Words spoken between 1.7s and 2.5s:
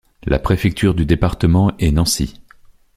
est Nancy.